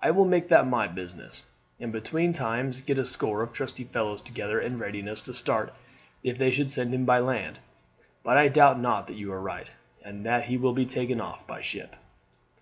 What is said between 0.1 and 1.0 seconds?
will make that my